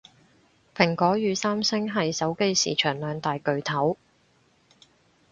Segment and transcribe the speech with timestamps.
[0.75, 3.97] 蘋果與三星係手機市場兩大巨頭